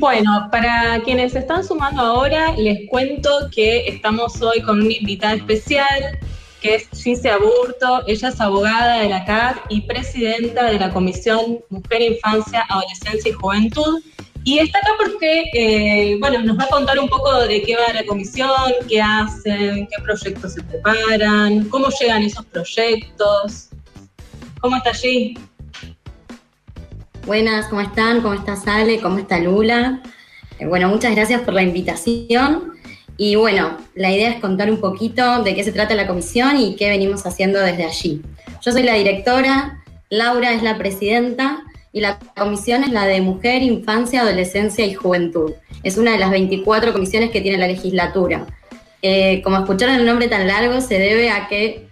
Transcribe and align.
Bueno, 0.00 0.48
para 0.52 1.02
quienes 1.02 1.32
se 1.32 1.40
están 1.40 1.64
sumando 1.64 2.00
ahora, 2.00 2.54
les 2.56 2.88
cuento 2.88 3.50
que 3.52 3.88
estamos 3.88 4.40
hoy 4.40 4.62
con 4.62 4.80
una 4.80 4.92
invitada 4.92 5.34
especial, 5.34 6.16
que 6.60 6.76
es 6.76 6.88
Gise 6.92 7.28
Aburto. 7.28 8.04
Ella 8.06 8.28
es 8.28 8.40
abogada 8.40 9.00
de 9.00 9.08
la 9.08 9.24
CAP 9.24 9.56
y 9.70 9.80
presidenta 9.80 10.70
de 10.70 10.78
la 10.78 10.92
Comisión 10.92 11.58
Mujer, 11.68 12.02
Infancia, 12.02 12.64
Adolescencia 12.68 13.28
y 13.28 13.32
Juventud. 13.32 14.00
Y 14.44 14.60
está 14.60 14.78
acá 14.78 14.92
porque, 14.98 15.50
eh, 15.52 16.16
bueno, 16.20 16.44
nos 16.44 16.56
va 16.56 16.62
a 16.62 16.68
contar 16.68 16.96
un 17.00 17.08
poco 17.08 17.34
de 17.48 17.60
qué 17.62 17.74
va 17.74 17.92
la 17.92 18.06
comisión, 18.06 18.50
qué 18.88 19.02
hacen, 19.02 19.88
qué 19.88 20.02
proyectos 20.04 20.54
se 20.54 20.62
preparan, 20.62 21.68
cómo 21.70 21.88
llegan 22.00 22.22
esos 22.22 22.46
proyectos. 22.46 23.70
¿Cómo 24.60 24.76
está 24.76 24.90
allí? 24.90 25.36
Buenas, 27.28 27.66
¿cómo 27.66 27.82
están? 27.82 28.22
¿Cómo 28.22 28.32
está 28.32 28.56
Sale? 28.56 29.02
¿Cómo 29.02 29.18
está 29.18 29.38
Lula? 29.38 30.00
Eh, 30.58 30.64
bueno, 30.64 30.88
muchas 30.88 31.14
gracias 31.14 31.42
por 31.42 31.52
la 31.52 31.60
invitación. 31.62 32.72
Y 33.18 33.36
bueno, 33.36 33.76
la 33.94 34.10
idea 34.10 34.30
es 34.30 34.40
contar 34.40 34.70
un 34.70 34.80
poquito 34.80 35.42
de 35.42 35.54
qué 35.54 35.62
se 35.62 35.72
trata 35.72 35.94
la 35.94 36.06
comisión 36.06 36.56
y 36.56 36.74
qué 36.74 36.88
venimos 36.88 37.26
haciendo 37.26 37.60
desde 37.60 37.84
allí. 37.84 38.22
Yo 38.62 38.72
soy 38.72 38.82
la 38.82 38.94
directora, 38.94 39.84
Laura 40.08 40.54
es 40.54 40.62
la 40.62 40.78
presidenta 40.78 41.64
y 41.92 42.00
la 42.00 42.18
comisión 42.18 42.82
es 42.82 42.92
la 42.92 43.04
de 43.04 43.20
Mujer, 43.20 43.62
Infancia, 43.62 44.22
Adolescencia 44.22 44.86
y 44.86 44.94
Juventud. 44.94 45.52
Es 45.82 45.98
una 45.98 46.12
de 46.12 46.18
las 46.20 46.30
24 46.30 46.94
comisiones 46.94 47.30
que 47.30 47.42
tiene 47.42 47.58
la 47.58 47.66
legislatura. 47.66 48.46
Eh, 49.02 49.42
como 49.42 49.58
escucharon 49.58 49.96
el 49.96 50.06
nombre 50.06 50.28
tan 50.28 50.48
largo, 50.48 50.80
se 50.80 50.98
debe 50.98 51.28
a 51.28 51.46
que 51.46 51.88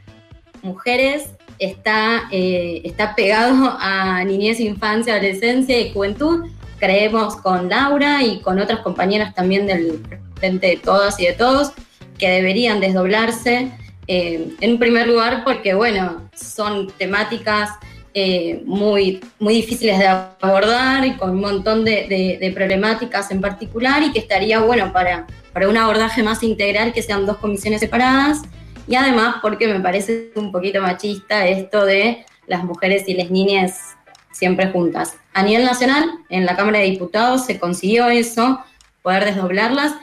mujeres 0.62 1.35
está, 1.58 2.28
eh, 2.30 2.82
está 2.84 3.14
pegado 3.14 3.76
a 3.80 4.22
niñez, 4.24 4.60
infancia, 4.60 5.14
adolescencia 5.14 5.80
y 5.80 5.92
juventud. 5.92 6.46
Creemos 6.78 7.36
con 7.36 7.68
Laura 7.68 8.22
y 8.22 8.40
con 8.40 8.58
otras 8.58 8.80
compañeras 8.80 9.34
también 9.34 9.66
del 9.66 10.02
Frente 10.36 10.66
de 10.68 10.76
Todas 10.76 11.18
y 11.20 11.26
de 11.26 11.32
Todos 11.32 11.72
que 12.18 12.28
deberían 12.28 12.80
desdoblarse. 12.80 13.72
Eh, 14.08 14.54
en 14.60 14.78
primer 14.78 15.08
lugar, 15.08 15.42
porque 15.44 15.74
bueno, 15.74 16.28
son 16.34 16.88
temáticas 16.98 17.70
eh, 18.14 18.62
muy, 18.64 19.20
muy 19.38 19.54
difíciles 19.54 19.98
de 19.98 20.06
abordar 20.06 21.04
y 21.04 21.16
con 21.16 21.30
un 21.30 21.40
montón 21.40 21.84
de, 21.84 22.38
de, 22.40 22.50
problemáticas 22.52 23.30
en 23.30 23.42
particular 23.42 24.02
y 24.02 24.12
que 24.12 24.20
estaría 24.20 24.60
bueno 24.60 24.90
para, 24.90 25.26
para 25.52 25.68
un 25.68 25.76
abordaje 25.76 26.22
más 26.22 26.42
integral 26.42 26.94
que 26.94 27.02
sean 27.02 27.26
dos 27.26 27.36
comisiones 27.36 27.80
separadas 27.80 28.40
y 28.86 28.94
además 28.94 29.36
porque 29.42 29.66
me 29.68 29.80
parece 29.80 30.30
un 30.34 30.52
poquito 30.52 30.80
machista 30.80 31.46
esto 31.46 31.84
de 31.84 32.24
las 32.46 32.64
mujeres 32.64 33.08
y 33.08 33.14
las 33.14 33.30
niñas 33.30 33.96
siempre 34.32 34.70
juntas. 34.70 35.16
A 35.32 35.42
nivel 35.42 35.64
nacional, 35.64 36.10
en 36.28 36.46
la 36.46 36.56
Cámara 36.56 36.78
de 36.78 36.90
Diputados 36.90 37.46
se 37.46 37.58
consiguió 37.58 38.08
eso, 38.08 38.60
poder 39.02 39.24
desdoblarlas, 39.24 39.94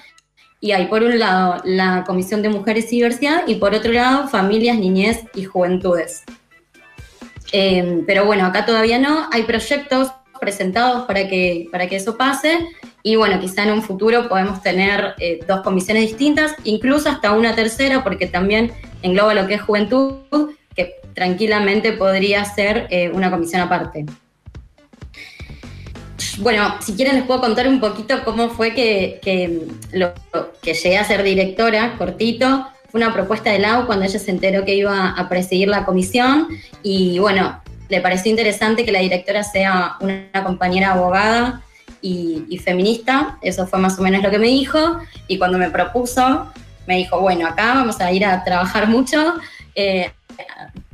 y 0.59 0.71
hay 0.71 0.87
por 0.87 1.03
un 1.03 1.19
lado 1.19 1.61
la 1.65 2.03
Comisión 2.05 2.41
de 2.41 2.49
Mujeres 2.49 2.85
y 2.91 2.97
Diversidad 2.97 3.43
y 3.47 3.55
por 3.55 3.73
otro 3.73 3.91
lado 3.91 4.29
Familias, 4.29 4.77
Niñez 4.77 5.19
y 5.35 5.43
Juventudes. 5.43 6.23
Eh, 7.51 8.03
pero 8.07 8.25
bueno, 8.25 8.45
acá 8.45 8.65
todavía 8.65 8.97
no, 8.97 9.27
hay 9.31 9.43
proyectos 9.43 10.11
presentados 10.39 11.05
para 11.05 11.27
que, 11.27 11.67
para 11.71 11.87
que 11.87 11.97
eso 11.97 12.17
pase. 12.17 12.67
Y 13.05 13.17
bueno, 13.17 13.37
quizá 13.41 13.63
en 13.63 13.71
un 13.71 13.81
futuro 13.81 14.29
podemos 14.29 14.61
tener 14.61 15.15
eh, 15.19 15.41
dos 15.45 15.61
comisiones 15.61 16.07
distintas, 16.07 16.55
incluso 16.63 17.09
hasta 17.09 17.33
una 17.33 17.53
tercera, 17.53 18.01
porque 18.01 18.27
también 18.27 18.71
engloba 19.01 19.33
lo 19.33 19.45
que 19.45 19.55
es 19.55 19.61
juventud, 19.61 20.21
que 20.73 20.95
tranquilamente 21.13 21.91
podría 21.91 22.45
ser 22.45 22.87
eh, 22.89 23.11
una 23.13 23.29
comisión 23.29 23.61
aparte. 23.61 24.05
Bueno, 26.39 26.75
si 26.79 26.93
quieren 26.93 27.15
les 27.15 27.25
puedo 27.25 27.41
contar 27.41 27.67
un 27.67 27.81
poquito 27.81 28.23
cómo 28.23 28.49
fue 28.49 28.73
que, 28.73 29.19
que, 29.21 29.67
llegué 30.63 30.97
a 30.97 31.03
ser 31.03 31.23
directora, 31.23 31.95
cortito. 31.97 32.67
Fue 32.89 33.01
una 33.01 33.13
propuesta 33.13 33.51
de 33.51 33.59
Lau 33.59 33.85
cuando 33.85 34.05
ella 34.05 34.17
se 34.17 34.31
enteró 34.31 34.63
que 34.63 34.75
iba 34.75 35.09
a 35.09 35.27
presidir 35.27 35.67
la 35.67 35.83
comisión 35.83 36.47
y 36.83 37.19
bueno, 37.19 37.61
le 37.89 38.01
pareció 38.01 38.31
interesante 38.31 38.85
que 38.85 38.91
la 38.91 38.99
directora 38.99 39.43
sea 39.43 39.97
una 39.99 40.43
compañera 40.43 40.93
abogada 40.93 41.63
y, 42.03 42.57
feminista, 42.57 43.37
eso 43.41 43.65
fue 43.65 43.79
más 43.79 43.97
o 43.97 44.01
menos 44.03 44.21
lo 44.21 44.29
que 44.29 44.37
me 44.37 44.47
dijo, 44.47 44.99
y 45.27 45.37
cuando 45.37 45.57
me 45.57 45.69
propuso, 45.69 46.51
me 46.85 46.97
dijo, 46.97 47.19
bueno, 47.21 47.47
acá 47.47 47.75
vamos 47.75 48.01
a 48.01 48.11
ir 48.11 48.25
a 48.25 48.43
trabajar 48.43 48.89
mucho, 48.89 49.35
eh, 49.73 50.11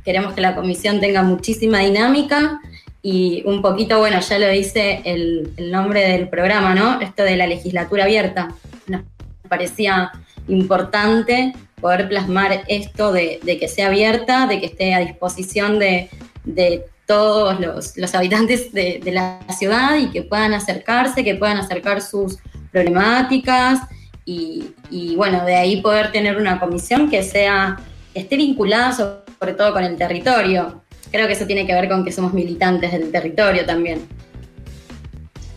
queremos 0.04 0.34
que 0.34 0.40
la 0.40 0.54
comisión 0.54 1.00
tenga 1.00 1.22
muchísima 1.22 1.80
dinámica 1.80 2.60
y 3.02 3.42
un 3.44 3.60
poquito, 3.60 3.98
bueno, 3.98 4.20
ya 4.20 4.38
lo 4.38 4.48
dice 4.48 5.02
el, 5.04 5.52
nombre 5.58 6.08
del 6.08 6.28
programa, 6.28 6.74
¿no? 6.74 7.00
Esto 7.00 7.24
de 7.24 7.36
la 7.36 7.46
legislatura 7.46 8.04
abierta. 8.04 8.54
Nos 8.86 9.02
parecía 9.48 10.12
importante 10.46 11.54
poder 11.80 12.08
plasmar 12.08 12.62
esto 12.68 13.12
de, 13.12 13.40
que 13.42 13.68
sea 13.68 13.88
abierta, 13.88 14.46
de 14.46 14.60
que 14.60 14.66
esté 14.66 14.94
a 14.94 15.00
disposición 15.00 15.78
de, 15.78 16.08
de 16.44 16.84
todos 17.10 17.58
los, 17.96 18.14
habitantes 18.14 18.72
de, 18.72 19.02
la 19.12 19.40
ciudad 19.58 19.96
y 19.96 20.12
que 20.12 20.22
puedan 20.22 20.54
acercarse, 20.54 21.24
que 21.24 21.34
puedan 21.34 21.56
acercar 21.56 22.02
sus 22.02 22.38
problemáticas 22.70 23.80
y, 24.24 25.16
bueno, 25.16 25.44
de 25.44 25.56
ahí 25.56 25.80
poder 25.82 26.12
tener 26.12 26.36
una 26.36 26.60
comisión 26.60 27.10
que 27.10 27.24
sea, 27.24 27.80
esté 28.14 28.36
vinculada 28.36 28.92
sobre 28.92 29.54
todo 29.54 29.72
con 29.72 29.82
el 29.82 29.96
territorio. 29.96 30.84
Creo 31.10 31.26
que 31.26 31.32
eso 31.32 31.46
tiene 31.46 31.66
que 31.66 31.72
ver 31.72 31.88
con 31.88 32.04
que 32.04 32.12
somos 32.12 32.32
militantes 32.32 32.92
del 32.92 33.10
territorio 33.10 33.66
también. 33.66 34.06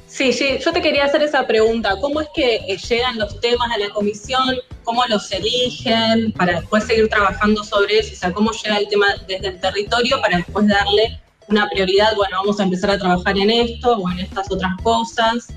Sí, 0.07 0.33
sí, 0.33 0.57
yo 0.59 0.73
te 0.73 0.81
quería 0.81 1.05
hacer 1.05 1.21
esa 1.21 1.45
pregunta. 1.45 1.97
¿Cómo 2.01 2.19
es 2.19 2.29
que 2.33 2.55
eh, 2.67 2.77
llegan 2.77 3.19
los 3.19 3.39
temas 3.41 3.71
a 3.71 3.77
la 3.77 3.89
comisión? 3.89 4.57
¿Cómo 4.83 5.05
los 5.05 5.31
eligen 5.31 6.31
para 6.31 6.61
después 6.61 6.85
seguir 6.85 7.09
trabajando 7.09 7.63
sobre 7.63 7.99
eso? 7.99 8.13
O 8.13 8.15
sea, 8.15 8.33
¿cómo 8.33 8.51
llega 8.51 8.77
el 8.77 8.87
tema 8.87 9.05
desde 9.27 9.49
el 9.49 9.59
territorio 9.59 10.19
para 10.19 10.37
después 10.37 10.67
darle 10.67 11.19
una 11.47 11.69
prioridad? 11.69 12.15
Bueno, 12.15 12.37
vamos 12.41 12.59
a 12.59 12.63
empezar 12.63 12.91
a 12.91 12.97
trabajar 12.97 13.37
en 13.37 13.49
esto 13.49 13.97
o 13.97 14.11
en 14.11 14.19
estas 14.19 14.51
otras 14.51 14.73
cosas. 14.81 15.47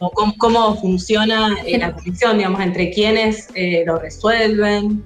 O 0.00 0.10
cómo, 0.10 0.76
funciona 0.80 1.56
eh, 1.66 1.76
la 1.76 1.92
comisión, 1.92 2.38
digamos, 2.38 2.60
entre 2.60 2.90
quienes 2.90 3.48
eh, 3.54 3.82
lo 3.84 3.98
resuelven. 3.98 5.02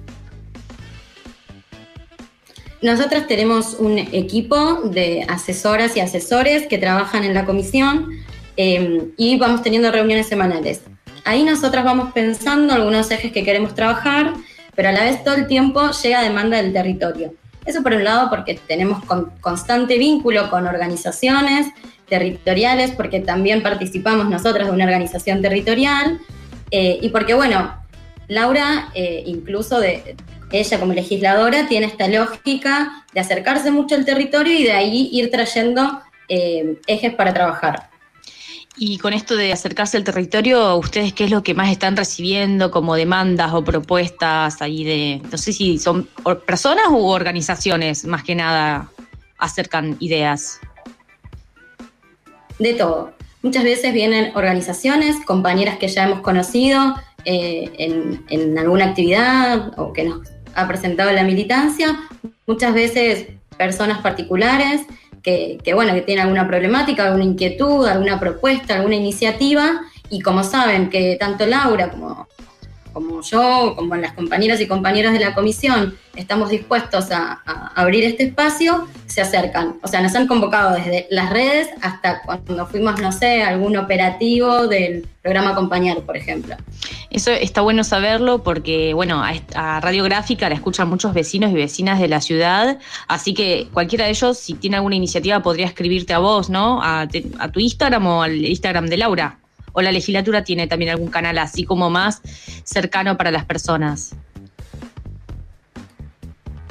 Nosotras 2.81 3.27
tenemos 3.27 3.75
un 3.79 3.97
equipo 3.97 4.81
de 4.83 5.25
asesoras 5.27 5.97
y 5.97 5.99
asesores 5.99 6.67
que 6.67 6.77
trabajan 6.77 7.23
en 7.23 7.33
la 7.33 7.45
comisión 7.45 8.23
Em, 8.55 9.11
y 9.17 9.37
vamos 9.37 9.63
teniendo 9.63 9.91
reuniones 9.91 10.27
semanales. 10.27 10.81
Ahí 11.25 11.43
nosotras 11.43 11.83
vamos 11.83 12.11
pensando 12.13 12.73
algunos 12.73 13.09
ejes 13.09 13.31
que 13.31 13.43
queremos 13.43 13.73
trabajar, 13.73 14.33
pero 14.75 14.89
a 14.89 14.91
la 14.91 15.03
vez 15.03 15.23
todo 15.23 15.35
el 15.35 15.47
tiempo 15.47 15.89
llega 16.03 16.21
demanda 16.21 16.57
del 16.57 16.73
territorio. 16.73 17.33
Eso 17.65 17.81
por 17.81 17.93
un 17.93 18.03
lado 18.03 18.29
porque 18.29 18.59
tenemos 18.67 19.03
constante 19.41 19.97
vínculo 19.97 20.49
con 20.49 20.67
organizaciones 20.67 21.67
territoriales, 22.07 22.91
porque 22.91 23.19
también 23.19 23.63
participamos 23.63 24.29
nosotras 24.29 24.67
de 24.67 24.73
una 24.73 24.85
organización 24.85 25.41
territorial, 25.41 26.19
eh, 26.71 26.99
y 27.01 27.09
porque, 27.09 27.33
bueno, 27.33 27.73
Laura, 28.27 28.89
eh, 28.93 29.23
incluso 29.25 29.79
de, 29.79 30.15
ella 30.51 30.79
como 30.79 30.93
legisladora, 30.93 31.67
tiene 31.67 31.87
esta 31.87 32.07
lógica 32.07 33.03
de 33.13 33.19
acercarse 33.19 33.71
mucho 33.71 33.95
al 33.95 34.05
territorio 34.05 34.53
y 34.53 34.63
de 34.63 34.71
ahí 34.71 35.09
ir 35.11 35.31
trayendo 35.31 36.01
eh, 36.29 36.79
ejes 36.87 37.13
para 37.15 37.33
trabajar. 37.33 37.89
Y 38.75 38.97
con 38.97 39.13
esto 39.13 39.35
de 39.35 39.53
acercarse 39.53 39.97
al 39.97 40.03
territorio, 40.03 40.75
¿ustedes 40.77 41.13
qué 41.13 41.25
es 41.25 41.31
lo 41.31 41.43
que 41.43 41.53
más 41.53 41.69
están 41.69 41.95
recibiendo 41.95 42.71
como 42.71 42.95
demandas 42.95 43.53
o 43.53 43.63
propuestas 43.63 44.61
ahí 44.61 44.83
de, 44.83 45.21
no 45.31 45.37
sé 45.37 45.53
si 45.53 45.77
son 45.77 46.09
personas 46.47 46.87
u 46.89 47.05
organizaciones 47.05 48.05
más 48.05 48.23
que 48.23 48.33
nada 48.33 48.89
acercan 49.37 49.95
ideas? 49.99 50.59
De 52.57 52.73
todo. 52.73 53.13
Muchas 53.43 53.63
veces 53.63 53.93
vienen 53.93 54.35
organizaciones, 54.35 55.17
compañeras 55.25 55.77
que 55.77 55.87
ya 55.87 56.05
hemos 56.05 56.21
conocido 56.21 56.95
eh, 57.25 57.71
en, 57.77 58.25
en 58.29 58.57
alguna 58.57 58.85
actividad 58.85 59.77
o 59.77 59.93
que 59.93 60.05
nos 60.05 60.27
ha 60.55 60.67
presentado 60.67 61.11
la 61.11 61.23
militancia, 61.23 61.99
muchas 62.47 62.73
veces 62.73 63.27
personas 63.57 64.01
particulares 64.01 64.81
que, 65.23 65.73
bueno, 65.73 65.93
que 65.93 66.01
tienen 66.01 66.23
alguna 66.23 66.47
problemática, 66.47 67.05
alguna 67.05 67.23
inquietud, 67.23 67.87
alguna 67.87 68.19
propuesta, 68.19 68.75
alguna 68.75 68.95
iniciativa, 68.95 69.81
y 70.09 70.19
como 70.21 70.43
saben 70.43 70.89
que 70.89 71.15
tanto 71.19 71.45
Laura 71.45 71.89
como, 71.89 72.27
como 72.93 73.21
yo, 73.21 73.73
como 73.75 73.95
las 73.95 74.13
compañeras 74.13 74.61
y 74.61 74.67
compañeros 74.67 75.11
de 75.13 75.19
la 75.19 75.33
comisión, 75.33 75.97
estamos 76.15 76.49
dispuestos 76.49 77.11
a, 77.11 77.41
abrir 77.75 78.03
este 78.03 78.23
espacio, 78.23 78.87
se 79.07 79.21
acercan. 79.21 79.77
O 79.81 79.87
sea, 79.87 80.01
nos 80.01 80.13
han 80.15 80.27
convocado 80.27 80.75
desde 80.75 81.07
las 81.09 81.31
redes 81.31 81.69
hasta 81.81 82.21
cuando 82.21 82.67
fuimos, 82.67 83.01
no 83.01 83.11
sé, 83.11 83.41
algún 83.41 83.75
operativo 83.77 84.67
del 84.67 85.07
programa 85.21 85.51
Acompañar, 85.51 86.01
por 86.01 86.15
ejemplo. 86.15 86.55
Eso 87.09 87.31
está 87.31 87.61
bueno 87.61 87.83
saberlo 87.83 88.43
porque, 88.43 88.93
bueno, 88.93 89.23
a, 89.55 89.79
Radiográfica 89.79 90.49
la 90.49 90.55
escuchan 90.55 90.89
muchos 90.89 91.13
vecinos 91.13 91.51
y 91.51 91.55
vecinas 91.55 91.99
de 91.99 92.07
la 92.07 92.21
ciudad, 92.21 92.77
así 93.07 93.33
que 93.33 93.67
cualquiera 93.73 94.05
de 94.05 94.11
ellos, 94.11 94.37
si 94.37 94.53
tiene 94.53 94.77
alguna 94.77 94.95
iniciativa, 94.95 95.41
podría 95.41 95.65
escribirte 95.65 96.13
a 96.13 96.19
vos, 96.19 96.49
¿no? 96.49 96.81
A, 96.81 97.07
a 97.39 97.51
tu 97.51 97.59
Instagram 97.59 98.05
o 98.05 98.23
al 98.23 98.45
Instagram 98.45 98.87
de 98.87 98.97
Laura 98.97 99.39
¿O 99.73 99.81
la 99.81 99.91
legislatura 99.91 100.43
tiene 100.43 100.67
también 100.67 100.91
algún 100.91 101.09
canal 101.09 101.37
así 101.37 101.65
como 101.65 101.89
más 101.89 102.21
cercano 102.63 103.17
para 103.17 103.31
las 103.31 103.45
personas? 103.45 104.15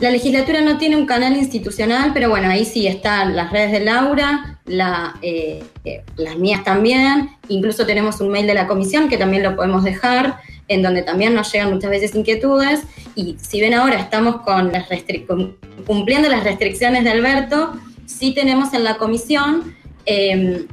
La 0.02 0.10
legislatura 0.10 0.60
no 0.62 0.78
tiene 0.78 0.96
un 0.96 1.06
canal 1.06 1.36
institucional, 1.36 2.10
pero 2.12 2.28
bueno, 2.28 2.48
ahí 2.48 2.64
sí 2.64 2.88
están 2.88 3.36
las 3.36 3.52
redes 3.52 3.70
de 3.70 3.80
Laura, 3.84 4.58
eh, 4.66 5.62
eh, 5.84 6.02
las 6.16 6.36
mías 6.38 6.64
también, 6.64 7.30
incluso 7.46 7.86
tenemos 7.86 8.20
un 8.20 8.30
mail 8.30 8.48
de 8.48 8.54
la 8.54 8.66
comisión 8.66 9.08
que 9.08 9.16
también 9.16 9.44
lo 9.44 9.54
podemos 9.54 9.84
dejar, 9.84 10.40
en 10.66 10.82
donde 10.82 11.02
también 11.02 11.34
nos 11.34 11.52
llegan 11.52 11.72
muchas 11.72 11.90
veces 11.90 12.16
inquietudes, 12.16 12.80
y 13.14 13.36
si 13.40 13.60
ven 13.60 13.74
ahora 13.74 14.00
estamos 14.00 14.42
con 14.42 14.72
cumpliendo 15.86 16.28
las 16.28 16.42
restricciones 16.42 17.04
de 17.04 17.10
Alberto, 17.10 17.72
sí 18.06 18.34
tenemos 18.34 18.74
en 18.74 18.82
la 18.82 18.96
comisión 18.96 19.76
em, 20.04 20.66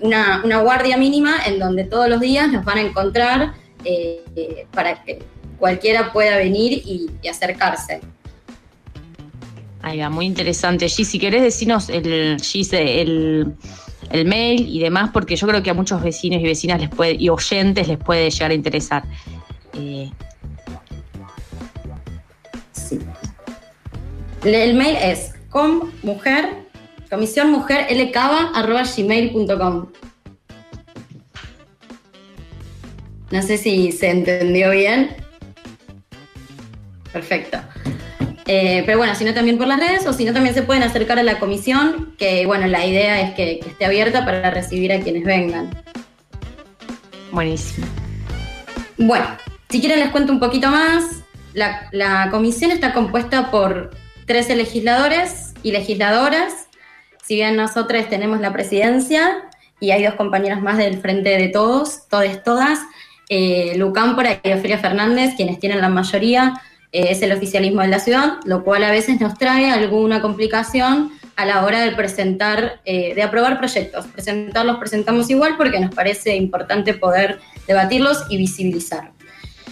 una, 0.00 0.60
guardia 0.62 0.96
mínima 0.96 1.36
en 1.46 1.58
donde 1.58 1.84
todos 1.84 2.08
los 2.08 2.20
días 2.20 2.50
nos 2.50 2.64
van 2.64 2.78
a 2.78 2.80
encontrar 2.82 3.54
eh, 3.84 4.66
para 4.72 5.02
que 5.02 5.20
cualquiera 5.58 6.12
pueda 6.12 6.36
venir 6.36 6.82
y 6.84 7.28
acercarse. 7.28 8.00
Ahí 9.82 10.00
va, 10.00 10.10
muy 10.10 10.26
interesante. 10.26 10.86
G, 10.86 11.04
si 11.04 11.18
querés 11.18 11.42
decirnos 11.42 11.88
el, 11.88 12.36
el, 12.72 13.54
el 14.10 14.24
mail 14.26 14.66
y 14.68 14.80
demás, 14.80 15.10
porque 15.12 15.36
yo 15.36 15.46
creo 15.46 15.62
que 15.62 15.70
a 15.70 15.74
muchos 15.74 16.02
vecinos 16.02 16.40
y 16.40 16.44
vecinas 16.44 16.80
les 16.80 16.90
puede, 16.90 17.14
y 17.14 17.28
oyentes 17.28 17.86
les 17.86 17.98
puede 17.98 18.30
llegar 18.30 18.50
a 18.50 18.54
interesar. 18.54 19.04
Eh, 19.74 20.10
sí. 22.72 22.98
El 24.44 24.74
mail 24.74 24.96
es 24.96 25.34
com 25.50 25.90
mujer, 26.02 26.67
comisión 27.08 27.50
mujer 27.50 27.86
gmail.com. 28.96 29.86
No 33.30 33.42
sé 33.42 33.58
si 33.58 33.92
se 33.92 34.10
entendió 34.10 34.70
bien. 34.70 35.16
Perfecto. 37.12 37.58
Eh, 38.46 38.82
pero 38.86 38.96
bueno, 38.96 39.14
si 39.14 39.24
no 39.24 39.34
también 39.34 39.58
por 39.58 39.66
las 39.66 39.78
redes 39.78 40.06
o 40.06 40.14
si 40.14 40.24
no 40.24 40.32
también 40.32 40.54
se 40.54 40.62
pueden 40.62 40.82
acercar 40.82 41.18
a 41.18 41.22
la 41.22 41.38
comisión, 41.38 42.14
que 42.18 42.46
bueno, 42.46 42.66
la 42.66 42.86
idea 42.86 43.20
es 43.20 43.34
que, 43.34 43.60
esté 43.60 43.84
abierta 43.84 44.24
para 44.24 44.50
recibir 44.50 44.90
a 44.90 45.00
quienes 45.00 45.24
vengan. 45.24 45.70
Buenísimo. 47.30 47.86
Bueno, 48.96 49.26
si 49.68 49.80
quieren 49.80 50.00
les 50.00 50.08
cuento 50.08 50.32
un 50.32 50.40
poquito 50.40 50.70
más. 50.70 51.04
La, 51.52 51.88
la 51.92 52.28
comisión 52.30 52.70
está 52.70 52.92
compuesta 52.92 53.50
por 53.50 53.90
13 54.26 54.56
legisladores 54.56 55.52
y 55.62 55.72
legisladoras. 55.72 56.67
Si 57.28 57.34
bien 57.34 57.56
nosotros 57.56 58.08
tenemos 58.08 58.40
la 58.40 58.54
presidencia 58.54 59.50
y 59.80 59.90
hay 59.90 60.02
dos 60.02 60.14
compañeras 60.14 60.62
más 60.62 60.78
del 60.78 60.96
Frente 60.96 61.36
de 61.36 61.48
Todos, 61.48 62.08
todes, 62.08 62.42
todas, 62.42 62.78
eh, 63.28 63.74
Lucámpora 63.76 64.40
y 64.42 64.52
Ofelia 64.52 64.78
Fernández, 64.78 65.34
quienes 65.36 65.60
tienen 65.60 65.82
la 65.82 65.90
mayoría, 65.90 66.62
eh, 66.90 67.08
es 67.10 67.20
el 67.20 67.32
oficialismo 67.32 67.82
de 67.82 67.88
la 67.88 67.98
ciudad, 67.98 68.38
lo 68.46 68.64
cual 68.64 68.82
a 68.82 68.90
veces 68.90 69.20
nos 69.20 69.34
trae 69.34 69.70
alguna 69.70 70.22
complicación 70.22 71.12
a 71.36 71.44
la 71.44 71.66
hora 71.66 71.82
de 71.82 71.90
presentar, 71.90 72.80
eh, 72.86 73.14
de 73.14 73.22
aprobar 73.22 73.58
proyectos. 73.58 74.06
Presentarlos 74.06 74.78
presentamos 74.78 75.28
igual 75.28 75.58
porque 75.58 75.80
nos 75.80 75.94
parece 75.94 76.34
importante 76.34 76.94
poder 76.94 77.40
debatirlos 77.66 78.24
y 78.30 78.38
visibilizar. 78.38 79.12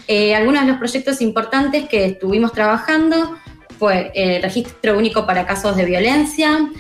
Eh, 0.09 0.35
algunos 0.35 0.61
de 0.61 0.69
los 0.69 0.77
proyectos 0.77 1.23
importantes 1.23 1.89
que 1.89 2.05
estuvimos 2.05 2.53
trabajando 2.53 3.35
fue 3.79 4.13
el 4.15 4.43
registro 4.43 4.99
único 4.99 5.25
para 5.25 5.47
casos 5.47 5.75
de 5.75 5.87
violencia. 5.87 6.71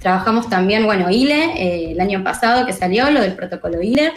Trabajamos 0.00 0.48
también, 0.48 0.84
bueno, 0.84 1.10
ILE, 1.10 1.92
el 1.92 2.00
año 2.00 2.22
pasado 2.24 2.66
que 2.66 2.72
salió, 2.72 3.10
lo 3.10 3.20
del 3.20 3.34
protocolo 3.34 3.82
ILE 3.82 4.12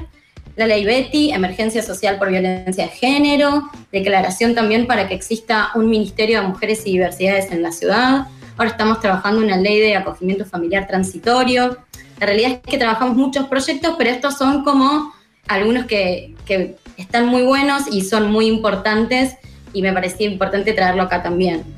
la 0.56 0.68
ley 0.68 0.86
Betty, 0.86 1.32
emergencia 1.32 1.84
social 1.84 2.18
por 2.18 2.30
violencia 2.30 2.86
de 2.86 2.90
género, 2.90 3.70
declaración 3.92 4.56
también 4.56 4.88
para 4.88 5.08
que 5.08 5.14
exista 5.14 5.72
un 5.76 5.90
Ministerio 5.90 6.42
de 6.42 6.48
Mujeres 6.48 6.84
y 6.86 6.94
Diversidades 6.94 7.52
en 7.52 7.62
la 7.62 7.72
ciudad. 7.72 8.28
Ahora 8.58 8.72
estamos 8.72 9.02
trabajando 9.02 9.42
una 9.42 9.58
ley 9.58 9.80
de 9.80 9.98
acogimiento 9.98 10.46
familiar 10.46 10.88
transitorio. 10.88 11.78
La 12.20 12.28
realidad 12.28 12.52
es 12.52 12.60
que 12.60 12.78
trabajamos 12.78 13.18
muchos 13.18 13.48
proyectos, 13.48 13.96
pero 13.98 14.10
estos 14.10 14.38
son 14.38 14.64
como 14.64 15.14
algunos 15.48 15.86
que, 15.86 16.34
están 16.98 17.26
muy 17.26 17.42
buenos 17.42 17.84
y 17.92 18.04
son 18.04 18.32
muy 18.32 18.48
importantes 18.48 19.36
y 19.74 19.82
me 19.82 19.92
parecía 19.92 20.28
importante 20.28 20.72
traerlo 20.72 21.04
acá 21.04 21.22
también. 21.22 21.75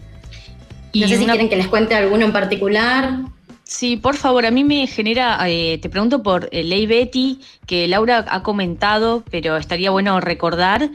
No 1.01 1.07
sé 1.07 1.17
si 1.17 1.25
quieren 1.25 1.49
que 1.49 1.55
les 1.55 1.67
cuente 1.67 1.95
alguno 1.95 2.25
en 2.25 2.31
particular. 2.31 3.19
Sí, 3.67 3.97
por 3.97 4.15
favor, 4.15 4.45
a 4.45 4.51
mí 4.51 4.63
me 4.63 4.88
genera, 4.88 5.38
eh, 5.45 5.77
te 5.81 5.89
pregunto 5.89 6.23
por 6.23 6.47
eh, 6.53 6.63
Ley 6.63 6.88
Betty, 6.88 7.41
que 7.65 7.88
Laura 7.89 8.25
ha 8.29 8.41
comentado, 8.41 9.25
pero 9.29 9.57
estaría 9.57 9.91
bueno 9.91 10.21
recordar. 10.21 10.89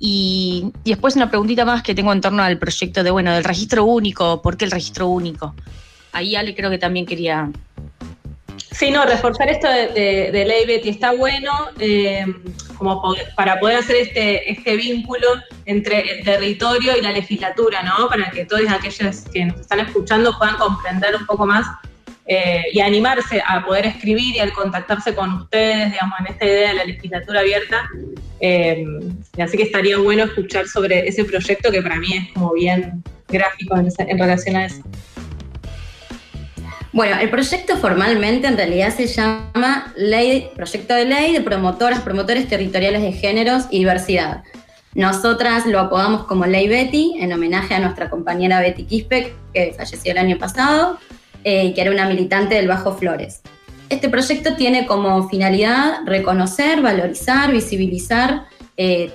Y, 0.00 0.72
después 0.84 1.14
una 1.14 1.30
preguntita 1.30 1.64
más 1.64 1.84
que 1.84 1.94
tengo 1.94 2.12
en 2.12 2.20
torno 2.20 2.42
al 2.42 2.58
proyecto 2.58 3.04
de, 3.04 3.12
bueno, 3.12 3.32
del 3.32 3.44
registro 3.44 3.84
único, 3.84 4.42
¿por 4.42 4.56
qué 4.56 4.64
el 4.64 4.72
registro 4.72 5.06
único? 5.06 5.54
Ahí 6.12 6.34
Ale 6.34 6.54
creo 6.54 6.68
que 6.68 6.78
también 6.78 7.06
quería... 7.06 7.50
Sí, 8.72 8.90
no, 8.90 9.04
reforzar 9.04 9.48
esto 9.48 9.68
de, 9.68 10.44
Ley 10.46 10.66
Betty 10.66 10.90
está 10.90 11.12
bueno, 11.12 11.52
eh, 11.78 12.24
como 12.76 13.14
para 13.36 13.58
poder 13.58 13.78
hacer 13.78 13.96
este, 13.96 14.50
este 14.50 14.76
vínculo 14.76 15.28
entre 15.64 16.18
el 16.18 16.24
territorio 16.24 16.96
y 16.96 17.00
la 17.00 17.12
legislatura, 17.12 17.82
¿no? 17.82 18.08
Para 18.08 18.30
que 18.30 18.44
todos 18.44 18.62
aquellos 18.68 19.20
que 19.32 19.46
nos 19.46 19.60
están 19.60 19.80
escuchando 19.80 20.36
puedan 20.38 20.56
comprender 20.56 21.16
un 21.16 21.26
poco 21.26 21.46
más 21.46 21.66
eh, 22.28 22.64
y 22.72 22.80
animarse 22.80 23.40
a 23.46 23.64
poder 23.64 23.86
escribir 23.86 24.34
y 24.34 24.40
al 24.40 24.52
contactarse 24.52 25.14
con 25.14 25.32
ustedes, 25.32 25.92
digamos, 25.92 26.18
en 26.20 26.26
esta 26.26 26.44
idea 26.44 26.68
de 26.70 26.74
la 26.74 26.84
legislatura 26.84 27.40
abierta. 27.40 27.88
Eh, 28.40 28.84
así 29.38 29.56
que 29.56 29.62
estaría 29.62 29.96
bueno 29.98 30.24
escuchar 30.24 30.66
sobre 30.66 31.06
ese 31.06 31.24
proyecto 31.24 31.70
que 31.70 31.80
para 31.82 31.96
mí 31.96 32.08
es 32.12 32.32
como 32.32 32.52
bien 32.52 33.04
gráfico 33.28 33.76
en, 33.76 34.18
relación 34.18 34.56
a 34.56 34.66
eso. 34.66 34.82
Bueno, 36.96 37.18
el 37.20 37.28
proyecto 37.28 37.76
formalmente 37.76 38.46
en 38.46 38.56
realidad 38.56 38.88
se 38.88 39.06
llama 39.06 39.92
ley, 39.96 40.48
Proyecto 40.56 40.94
de 40.94 41.04
Ley 41.04 41.34
de 41.34 41.42
Promotoras, 41.42 42.00
Promotores 42.00 42.48
Territoriales 42.48 43.02
de 43.02 43.12
Géneros 43.12 43.64
y 43.68 43.80
Diversidad. 43.80 44.44
Nosotras 44.94 45.66
lo 45.66 45.78
apodamos 45.78 46.24
como 46.24 46.46
Ley 46.46 46.68
Betty, 46.68 47.16
en 47.20 47.34
homenaje 47.34 47.74
a 47.74 47.80
nuestra 47.80 48.08
compañera 48.08 48.60
Betty 48.60 48.84
Quispe, 48.84 49.34
que 49.52 49.74
falleció 49.76 50.12
el 50.12 50.16
año 50.16 50.38
pasado. 50.38 50.98
Eh, 51.44 51.74
que 51.74 51.82
era 51.82 51.90
una 51.90 52.08
militante 52.08 52.54
del 52.54 52.66
Bajo 52.66 52.96
Flores. 52.96 53.42
Este 53.90 54.08
proyecto 54.08 54.56
tiene 54.56 54.86
como 54.86 55.28
finalidad 55.28 55.98
reconocer, 56.06 56.80
valorizar, 56.80 57.52
visibilizar 57.52 58.46
eh, 58.78 59.12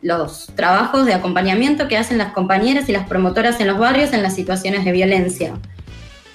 los 0.00 0.46
trabajos 0.56 1.04
de 1.04 1.12
acompañamiento 1.12 1.86
que 1.86 1.98
hacen 1.98 2.16
las 2.16 2.32
compañeras 2.32 2.88
y 2.88 2.92
las 2.92 3.06
promotoras 3.06 3.60
en 3.60 3.66
los 3.66 3.78
barrios 3.78 4.14
en 4.14 4.22
las 4.22 4.34
situaciones 4.34 4.86
de 4.86 4.92
violencia. 4.92 5.52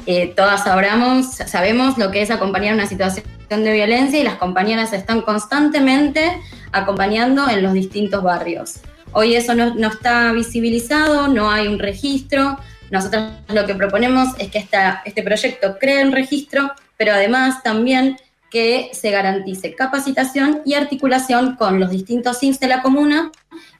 Eh, 0.05 0.33
todas 0.35 0.63
sabemos 0.63 1.97
lo 1.97 2.11
que 2.11 2.21
es 2.21 2.29
acompañar 2.29 2.75
una 2.75 2.85
situación 2.85 3.25
de 3.49 3.73
violencia 3.73 4.19
y 4.19 4.23
las 4.23 4.35
compañeras 4.35 4.93
están 4.93 5.21
constantemente 5.21 6.39
acompañando 6.71 7.49
en 7.49 7.63
los 7.63 7.73
distintos 7.73 8.21
barrios. 8.21 8.81
Hoy 9.13 9.35
eso 9.35 9.55
no, 9.55 9.87
está 9.87 10.31
visibilizado, 10.33 11.27
no 11.27 11.49
hay 11.49 11.67
un 11.67 11.79
registro, 11.79 12.59
nosotros 12.91 13.31
lo 13.47 13.65
que 13.65 13.73
proponemos 13.73 14.29
es 14.37 14.51
que 14.51 14.67
este 15.05 15.23
proyecto 15.23 15.77
cree 15.79 16.03
un 16.03 16.11
registro, 16.11 16.71
pero 16.97 17.13
además 17.13 17.63
también 17.63 18.17
que 18.51 18.89
se 18.93 19.11
garantice 19.11 19.73
capacitación 19.73 20.61
y 20.65 20.75
articulación 20.75 21.55
con 21.55 21.79
los 21.79 21.89
distintos 21.89 22.37
SIMS 22.39 22.59
de 22.59 22.67
la 22.67 22.81
comuna 22.81 23.31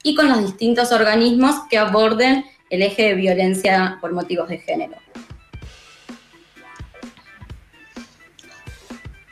y 0.04 0.16
con 0.16 0.28
los 0.28 0.42
distintos 0.42 0.92
organismos 0.92 1.56
que 1.70 1.78
aborden 1.78 2.46
el 2.70 2.82
eje 2.82 3.04
de 3.04 3.14
violencia 3.14 3.98
por 4.02 4.12
motivos 4.14 4.50
de 4.50 4.58
género. 4.58 5.05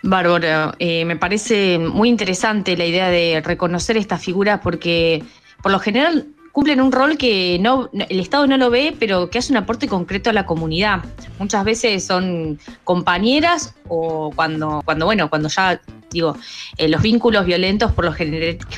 Bárbara, 0.04 0.76
eh, 0.80 1.06
me 1.06 1.16
parece 1.16 1.80
muy 1.80 2.10
interesante 2.10 2.76
la 2.76 2.86
idea 2.86 3.10
de 3.10 3.42
reconocer 3.44 3.96
esta 3.96 4.18
figura 4.18 4.60
porque 4.60 5.24
por 5.62 5.72
lo 5.72 5.80
general 5.80 6.28
cumplen 6.52 6.82
un 6.82 6.92
rol 6.92 7.18
que 7.18 7.58
no, 7.60 7.90
el 7.94 8.20
Estado 8.20 8.46
no 8.46 8.58
lo 8.58 8.70
ve, 8.70 8.94
pero 9.00 9.30
que 9.30 9.40
hace 9.40 9.54
un 9.54 9.58
aporte 9.58 9.88
concreto 9.88 10.30
a 10.30 10.34
la 10.34 10.46
comunidad. 10.46 11.04
Muchas 11.40 11.64
veces 11.64 12.06
son 12.06 12.60
compañeras 12.84 13.76
o 13.88 14.32
cuando, 14.36 14.82
cuando 14.84 15.06
bueno, 15.06 15.30
cuando 15.30 15.48
ya 15.48 15.82
digo, 16.12 16.36
eh, 16.78 16.90
los 16.90 17.02
vínculos 17.02 17.46
violentos 17.46 17.94
por 17.94 18.04
lo, 18.04 18.14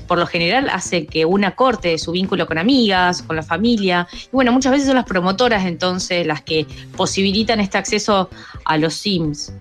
por 0.08 0.20
lo 0.20 0.27
general 0.27 0.70
hace 0.70 1.08
que 1.08 1.25
una 1.25 1.55
corte 1.55 1.98
su 1.98 2.12
vínculo 2.12 2.46
con 2.46 2.60
amigas, 2.60 3.24
con 3.24 3.36
la 3.36 3.44
familia. 3.44 4.08
Y 4.13 4.29
bueno, 4.32 4.51
muchas 4.51 4.72
veces 4.72 4.88
son 4.88 4.96
las 4.96 5.05
promotoras 5.05 5.65
entonces 5.65 6.25
las 6.25 6.44
que 6.44 6.67
posibilitan 6.96 7.60
este 7.60 7.79
acceso 7.79 8.29
a 8.63 8.77
los 8.77 8.94
SIMS. 8.94 9.51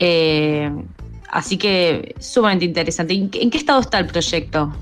Eh, 0.00 0.68
así 1.32 1.56
que 1.56 2.14
sumamente 2.20 2.64
interesante. 2.64 3.14
¿En 3.14 3.50
qué 3.50 3.58
estado 3.58 3.80
está 3.80 3.98
el 3.98 4.06
proyecto? 4.06 4.72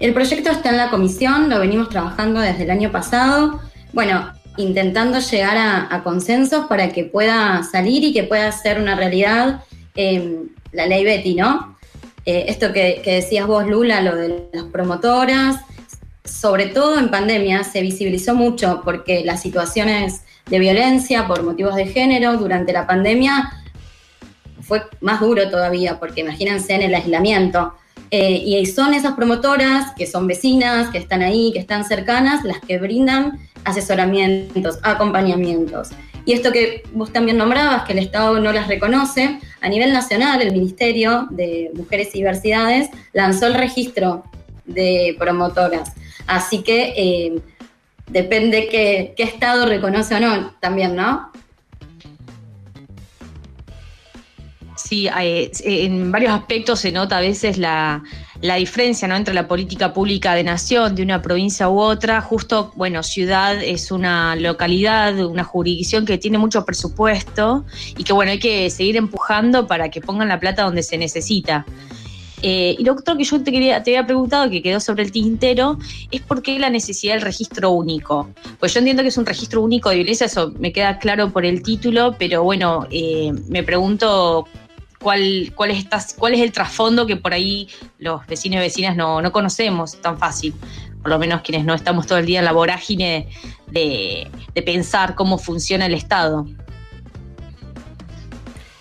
El 0.00 0.14
proyecto 0.14 0.50
está 0.50 0.70
en 0.70 0.78
la 0.78 0.90
comisión, 0.90 1.48
lo 1.50 1.60
venimos 1.60 1.88
trabajando 1.90 2.40
desde 2.40 2.64
el 2.64 2.70
año 2.70 2.90
pasado. 2.90 3.60
Bueno, 3.92 4.32
intentando 4.56 5.20
llegar 5.20 5.56
a, 5.90 6.02
consensos 6.02 6.66
para 6.66 6.90
que 6.90 7.04
pueda 7.04 7.62
salir 7.62 8.02
y 8.04 8.12
que 8.12 8.24
pueda 8.24 8.50
ser 8.50 8.80
una 8.80 8.96
realidad 8.96 9.62
em, 9.94 10.48
la 10.72 10.86
ley 10.86 11.04
Betty, 11.04 11.34
¿no? 11.34 11.76
Eh, 12.24 12.46
esto 12.48 12.72
que, 12.72 13.00
que, 13.04 13.14
decías 13.14 13.46
vos, 13.46 13.66
Lula, 13.66 14.00
lo 14.00 14.16
de 14.16 14.48
las 14.52 14.64
promotoras, 14.64 15.56
sobre 16.24 16.66
todo 16.66 16.98
en 16.98 17.10
pandemia 17.10 17.64
se 17.64 17.80
visibilizó 17.80 18.34
mucho 18.34 18.82
porque 18.84 19.24
las 19.24 19.42
situaciones 19.42 20.22
de 20.46 20.58
violencia 20.58 21.26
por 21.26 21.42
motivos 21.42 21.74
de 21.74 21.86
género 21.86 22.36
durante 22.36 22.72
la 22.72 22.86
pandemia 22.86 23.57
fue 24.68 24.82
más 25.00 25.20
duro 25.20 25.48
todavía, 25.50 25.98
porque 25.98 26.20
imagínense 26.20 26.74
en 26.74 26.82
el 26.82 26.94
aislamiento. 26.94 27.72
Eh, 28.10 28.42
y 28.44 28.66
son 28.66 28.94
esas 28.94 29.14
promotoras 29.14 29.92
que 29.96 30.06
son 30.06 30.26
vecinas, 30.26 30.90
que 30.90 30.98
están 30.98 31.22
ahí, 31.22 31.50
que 31.52 31.58
están 31.58 31.84
cercanas, 31.84 32.44
las 32.44 32.60
que 32.60 32.78
brindan 32.78 33.38
asesoramientos, 33.64 34.78
acompañamientos. 34.82 35.88
Y 36.24 36.34
esto 36.34 36.52
que 36.52 36.82
vos 36.92 37.12
también 37.12 37.38
nombrabas, 37.38 37.84
que 37.84 37.92
el 37.92 37.98
Estado 37.98 38.38
no 38.40 38.52
las 38.52 38.68
reconoce, 38.68 39.40
a 39.62 39.68
nivel 39.68 39.92
nacional 39.92 40.40
el 40.42 40.52
Ministerio 40.52 41.26
de 41.30 41.70
Mujeres 41.74 42.08
y 42.14 42.18
Diversidades 42.18 42.90
lanzó 43.14 43.46
el 43.46 43.54
registro 43.54 44.24
de 44.66 45.16
promotoras. 45.18 45.92
Así 46.26 46.62
que 46.62 46.92
eh, 46.96 47.40
depende 48.06 48.68
qué, 48.68 49.14
qué 49.16 49.22
Estado 49.22 49.64
reconoce 49.64 50.14
o 50.14 50.20
no 50.20 50.52
también, 50.60 50.94
¿no? 50.94 51.30
Sí, 54.88 55.06
en 55.12 56.10
varios 56.10 56.32
aspectos 56.32 56.80
se 56.80 56.90
nota 56.92 57.18
a 57.18 57.20
veces 57.20 57.58
la, 57.58 58.02
diferencia 58.40 59.06
¿no? 59.06 59.16
entre 59.16 59.34
la 59.34 59.46
política 59.46 59.92
pública 59.92 60.34
de 60.34 60.44
nación, 60.44 60.94
de 60.94 61.02
una 61.02 61.20
provincia 61.20 61.68
u 61.68 61.78
otra. 61.78 62.22
Justo, 62.22 62.72
bueno, 62.74 63.02
ciudad 63.02 63.62
es 63.62 63.90
una 63.90 64.34
localidad, 64.34 65.22
una 65.26 65.44
jurisdicción 65.44 66.06
que 66.06 66.16
tiene 66.16 66.38
mucho 66.38 66.64
presupuesto 66.64 67.66
y 67.98 68.04
que, 68.04 68.14
bueno, 68.14 68.32
hay 68.32 68.38
que 68.38 68.70
seguir 68.70 68.96
empujando 68.96 69.66
para 69.66 69.90
que 69.90 70.00
pongan 70.00 70.28
la 70.28 70.40
plata 70.40 70.62
donde 70.62 70.82
se 70.82 70.96
necesita. 70.96 71.66
Eh, 72.40 72.74
y 72.78 72.82
lo 72.82 72.94
otro 72.94 73.14
que 73.18 73.24
yo 73.24 73.42
te, 73.42 73.52
quería, 73.52 73.82
te 73.82 73.90
había 73.90 74.06
preguntado, 74.06 74.48
que 74.48 74.62
quedó 74.62 74.80
sobre 74.80 75.02
el 75.02 75.12
tintero, 75.12 75.76
es 76.10 76.22
por 76.22 76.40
qué 76.40 76.58
la 76.58 76.70
necesidad 76.70 77.12
del 77.12 77.22
registro 77.22 77.72
único. 77.72 78.30
Pues 78.58 78.72
yo 78.72 78.78
entiendo 78.78 79.02
que 79.02 79.10
es 79.10 79.18
un 79.18 79.26
registro 79.26 79.60
único 79.60 79.90
de 79.90 79.96
violencia, 79.96 80.24
eso 80.24 80.54
me 80.58 80.72
queda 80.72 80.98
claro 80.98 81.30
por 81.30 81.44
el 81.44 81.62
título, 81.62 82.16
pero 82.18 82.42
bueno, 82.42 82.86
eh, 82.90 83.34
me 83.50 83.62
pregunto 83.62 84.48
cuál, 85.00 85.52
es, 85.70 86.40
el 86.40 86.52
trasfondo 86.52 87.06
que 87.06 87.16
por 87.16 87.32
ahí 87.32 87.68
los 87.98 88.26
vecinos 88.26 88.56
y 88.56 88.60
vecinas 88.60 88.96
no, 88.96 89.20
conocemos 89.32 90.00
tan 90.00 90.18
fácil, 90.18 90.54
por 91.02 91.10
lo 91.10 91.18
menos 91.18 91.42
quienes 91.42 91.64
no 91.64 91.74
estamos 91.74 92.06
todo 92.06 92.18
el 92.18 92.26
día 92.26 92.40
en 92.40 92.44
la 92.44 92.52
vorágine 92.52 93.28
de, 93.68 94.30
pensar 94.64 95.14
cómo 95.14 95.38
funciona 95.38 95.86
el 95.86 95.94
Estado. 95.94 96.46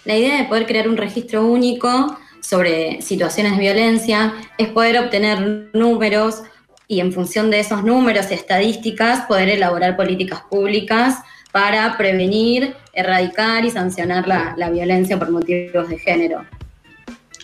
La 0.05 0.15
idea 0.15 0.37
de 0.37 0.45
poder 0.45 0.65
crear 0.65 0.87
un 0.87 0.97
registro 0.97 1.45
único 1.45 2.17
sobre 2.41 3.01
situaciones 3.01 3.53
de 3.53 3.59
violencia 3.59 4.33
es 4.57 4.69
poder 4.69 4.97
obtener 4.97 5.69
números 5.73 6.43
y 6.87 7.01
en 7.01 7.11
función 7.11 7.51
de 7.51 7.59
esos 7.59 7.83
números 7.83 8.31
y 8.31 8.33
estadísticas 8.33 9.25
poder 9.25 9.49
elaborar 9.49 9.97
políticas 9.97 10.41
públicas 10.49 11.17
para 11.57 11.97
prevenir, 11.97 12.75
erradicar 12.93 13.65
y 13.65 13.71
sancionar 13.71 14.27
la, 14.27 14.69
violencia 14.69 15.17
por 15.17 15.31
motivos 15.31 15.89
de 15.89 15.97
género. 15.97 16.45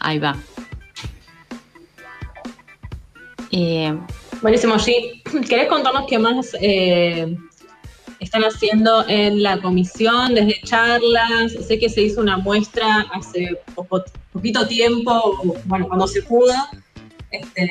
Ahí 0.01 0.19
va. 0.19 0.37
Eh, 3.49 3.97
Buenísimo, 4.43 4.77
sí. 4.77 5.23
¿Querés 5.49 5.67
contarnos 5.67 6.05
qué 6.07 6.19
más 6.19 6.55
eh, 6.61 7.35
están 8.19 8.43
haciendo 8.43 9.03
en 9.07 9.41
la 9.41 9.59
comisión 9.59 10.35
desde 10.35 10.61
charlas? 10.61 11.53
Sé 11.67 11.79
que 11.79 11.89
se 11.89 12.03
hizo 12.03 12.21
una 12.21 12.37
muestra 12.37 13.07
hace 13.13 13.57
poquito 14.31 14.67
tiempo, 14.67 15.41
bueno, 15.65 15.87
cuando 15.87 16.05
se 16.05 16.21
pudo, 16.21 16.53
este, 17.31 17.67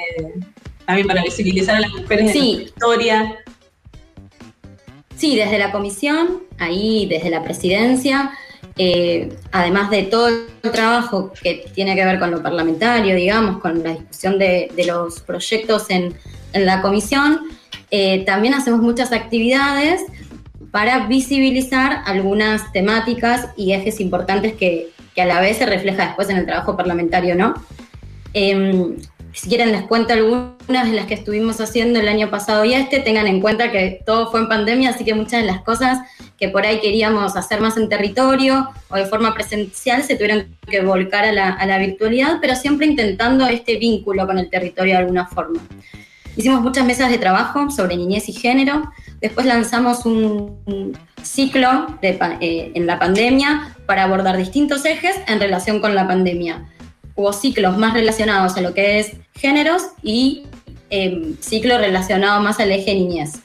también 0.87 1.07
para 1.07 1.23
visibilizar 1.23 1.77
a 1.77 1.81
las 1.83 1.93
mujeres 1.93 2.35
en 2.35 2.57
la 2.57 2.63
historia. 2.63 3.39
Sí, 5.23 5.37
desde 5.37 5.57
la 5.57 5.71
comisión, 5.71 6.43
ahí 6.59 7.07
desde 7.07 7.31
la 7.31 7.45
presidencia, 7.45 8.33
eh, 8.77 9.33
además 9.53 9.89
de 9.89 10.03
todo 10.03 10.27
el 10.27 10.73
trabajo 10.73 11.33
que 11.41 11.71
tiene 11.73 11.95
que 11.95 12.05
ver 12.05 12.19
con 12.19 12.33
lo 12.33 12.43
parlamentario, 12.43 13.15
digamos, 13.15 13.61
con 13.61 13.85
la 13.85 13.91
discusión 13.91 14.37
de, 14.41 14.73
los 14.85 15.21
proyectos 15.21 15.91
en, 15.91 16.17
la 16.55 16.83
comisión, 16.83 17.39
eh, 17.93 18.25
también 18.25 18.55
hacemos 18.55 18.81
muchas 18.81 19.13
actividades 19.13 20.01
para 20.73 21.07
visibilizar 21.07 22.03
algunas 22.05 22.73
temáticas 22.73 23.51
y 23.57 23.75
ejes 23.75 24.01
importantes 24.01 24.55
que, 24.55 24.89
a 25.17 25.25
la 25.25 25.41
vez 25.41 25.59
se 25.59 25.67
refleja 25.67 26.07
después 26.07 26.31
en 26.31 26.39
el 26.39 26.47
trabajo 26.47 26.77
parlamentario, 26.77 27.37
¿no? 27.37 27.55
Em, 28.35 28.97
si 29.33 29.49
quieren 29.49 29.73
les 29.73 29.83
cuento 29.83 30.13
algunas 30.13 30.91
de 30.91 30.93
las 30.93 31.07
que 31.07 31.15
estuvimos 31.15 31.61
haciendo 31.61 31.99
el 31.99 32.09
año 32.09 32.31
pasado 32.31 32.65
y 32.65 32.75
este, 32.75 33.01
tengan 33.01 33.27
en 33.27 33.41
cuenta 33.41 33.71
que 33.71 34.03
todo 34.05 34.31
fue 34.31 34.41
en 34.41 34.49
pandemia, 34.49 34.91
así 34.91 35.05
que 35.05 35.15
muchas 35.15 35.41
de 35.41 35.47
las 35.47 35.63
cosas 35.63 36.01
que 36.39 36.49
por 36.49 36.67
ahí 36.67 36.81
queríamos 36.81 37.37
hacer 37.37 37.61
más 37.61 37.77
en 37.77 37.89
territorio 37.89 38.69
o 38.91 38.97
de 38.97 39.07
forma 39.07 39.33
presencial 39.33 40.03
se 40.03 40.17
tuvieron 40.17 40.57
que 40.69 40.83
volcar 40.83 41.25
a 41.25 41.33
la, 41.33 41.79
virtualidad, 41.79 42.39
pero 42.41 42.55
siempre 42.55 42.87
intentando 42.87 43.47
este 43.47 43.79
vínculo 43.79 44.27
con 44.27 44.39
el 44.39 44.51
territorio 44.51 44.95
de 44.95 44.99
alguna 44.99 45.27
forma. 45.27 45.61
Hicimos 46.37 46.61
muchas 46.61 46.85
mesas 46.85 47.11
de 47.11 47.19
trabajo 47.19 47.71
sobre 47.71 47.97
niñez 47.97 48.29
y 48.29 48.33
género, 48.33 48.91
después 49.21 49.47
lanzamos 49.47 50.05
un, 50.07 50.97
ciclo 51.23 51.87
eh, 52.03 52.73
en 52.75 52.87
la 52.87 52.99
pandemia 52.99 53.77
para 53.87 54.03
abordar 54.03 54.37
distintos 54.37 54.85
ejes 54.85 55.15
en 55.29 55.39
relación 55.39 55.81
con 55.81 55.95
la 55.95 56.09
pandemia 56.09 56.67
hubo 57.15 57.33
ciclos 57.33 57.77
más 57.79 57.95
relacionados 57.95 58.57
a 58.57 58.61
lo 58.61 58.75
que 58.75 59.01
es 59.01 59.13
géneros 59.35 59.83
y 60.03 60.45
eh, 60.91 61.35
ciclo 61.41 61.79
relacionado 61.79 62.41
más 62.41 62.61
al 62.61 62.73
eje 62.73 62.95
niñez. 62.95 63.41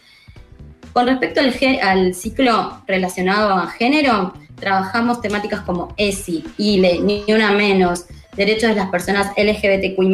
Con 0.94 1.08
respecto 1.08 1.40
al, 1.40 1.54
al, 1.82 2.16
ciclo 2.16 2.82
relacionado 2.88 3.54
a 3.54 3.68
género, 3.68 4.34
trabajamos 4.56 5.22
temáticas 5.22 5.62
como 5.62 5.94
ESI, 5.98 6.44
ILE, 6.58 7.00
Ni 7.00 7.24
Una 7.28 7.52
Menos, 7.52 8.06
derechos 8.36 8.70
de 8.70 8.76
las 8.76 8.90
personas 8.90 9.32
LGBTQI+, 9.38 10.14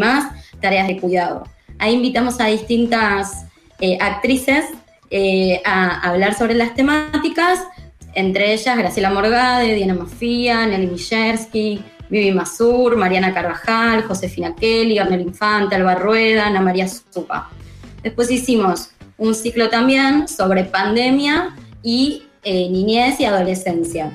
tareas 0.60 0.88
de 0.88 1.00
cuidado. 1.00 1.44
Ahí 1.80 1.94
invitamos 1.96 2.40
a 2.40 2.48
distintas 2.48 3.46
eh, 3.80 3.98
actrices 4.00 4.66
eh, 5.10 5.62
a 5.66 6.10
hablar 6.10 6.34
sobre 6.34 6.54
las 6.54 6.74
temáticas, 6.74 7.64
entre 8.16 8.54
ellas 8.54 8.78
Graciela 8.78 9.10
Morgade, 9.10 9.76
Diana 9.76 9.94
Mafia, 9.94 10.66
Nelly 10.66 10.88
Mijersky, 10.88 11.84
Vivi 12.10 12.32
Mazur, 12.32 12.96
Mariana 12.96 13.34
Carvajal, 13.34 14.04
Josefina 14.04 14.56
Kelly, 14.56 15.00
Arnel 15.00 15.22
Infante, 15.22 15.76
Alba 15.76 15.96
Rueda, 15.96 16.48
Ana 16.48 16.62
María 16.62 16.88
Zupa. 16.88 17.50
Después 18.04 18.30
hicimos 18.30 18.90
un 19.18 19.34
ciclo 19.34 19.70
también 19.70 20.28
sobre 20.28 20.66
pandemia 20.66 21.56
y 21.82 22.24
eh, 22.44 22.70
niñez 22.70 23.20
y 23.20 23.26
adolescencia. 23.26 24.12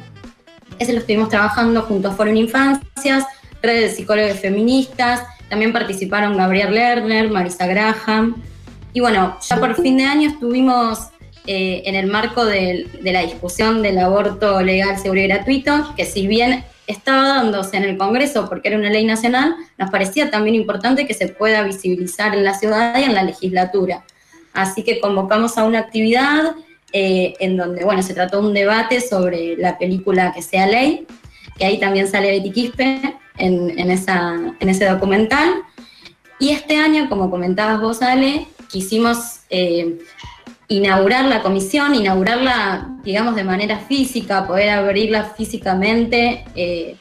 Ese 0.78 0.92
lo 0.92 1.00
estuvimos 1.00 1.28
trabajando 1.28 1.82
junto 1.82 2.08
a 2.08 2.12
Forum 2.12 2.36
Infancias, 2.36 3.24
redes 3.62 3.90
de 3.90 3.96
psicólogos 3.96 4.38
feministas, 4.38 5.22
también 5.48 5.72
participaron 5.72 6.36
Gabriel 6.36 6.74
Lerner, 6.74 7.30
Marisa 7.30 7.66
Graham. 7.66 8.42
Y 8.92 9.00
bueno, 9.00 9.36
ya 9.48 9.58
por 9.58 9.74
fin 9.80 9.96
de 9.96 10.04
año 10.04 10.28
estuvimos 10.28 11.08
eh, 11.46 11.82
en 11.86 11.94
el 11.94 12.06
marco 12.06 12.44
de 12.44 12.86
la 13.02 13.22
discusión 13.22 13.82
del 13.82 13.98
aborto 13.98 14.60
legal, 14.60 14.98
seguro 14.98 15.20
y 15.20 15.28
gratuito, 15.28 15.94
que 15.96 16.04
si 16.04 16.26
bien 16.26 16.64
estaba 16.88 17.28
dándose 17.28 17.76
en 17.76 17.84
el 17.84 17.98
Congreso 17.98 18.48
porque 18.48 18.68
era 18.68 18.78
una 18.78 18.90
ley 18.90 19.04
nacional, 19.04 19.54
nos 19.76 19.90
parecía 19.90 20.30
también 20.30 20.56
importante 20.56 21.06
que 21.06 21.14
se 21.14 21.28
pueda 21.28 21.62
visibilizar 21.62 22.34
en 22.34 22.44
la 22.44 22.54
ciudad 22.54 22.98
y 22.98 23.04
en 23.04 23.14
la 23.14 23.22
legislatura. 23.22 24.04
Así 24.54 24.82
que 24.82 24.98
convocamos 24.98 25.58
a 25.58 25.64
una 25.64 25.78
actividad 25.78 26.56
eh, 26.92 27.34
en 27.40 27.58
donde, 27.58 27.84
bueno, 27.84 28.02
se 28.02 28.14
trató 28.14 28.40
un 28.40 28.54
debate 28.54 29.02
sobre 29.02 29.56
la 29.56 29.76
película 29.76 30.32
que 30.32 30.40
sea 30.40 30.66
ley, 30.66 31.06
que 31.58 31.66
ahí 31.66 31.78
también 31.78 32.08
sale 32.08 32.30
Betty 32.30 32.50
Quispe 32.50 33.18
en, 33.36 33.90
esa, 33.90 34.34
en 34.58 34.68
ese 34.68 34.86
documental. 34.86 35.50
Y 36.40 36.50
este 36.50 36.76
año, 36.76 37.08
como 37.10 37.30
comentabas 37.30 37.80
vos, 37.82 38.00
Ale, 38.00 38.46
quisimos 38.70 39.40
eh, 39.50 39.98
inaugurar 40.68 41.24
la 41.24 41.42
comisión, 41.42 41.94
inaugurarla, 41.94 42.88
digamos, 43.02 43.34
de 43.34 43.44
manera 43.44 43.78
física, 43.78 44.46
poder 44.46 44.70
abrirla 44.70 45.24
físicamente, 45.24 46.44
eh, 46.54 46.96